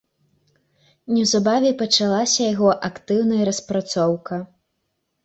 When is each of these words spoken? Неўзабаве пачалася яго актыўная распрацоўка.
Неўзабаве 1.15 1.73
пачалася 1.81 2.47
яго 2.53 2.69
актыўная 2.89 3.43
распрацоўка. 3.51 4.41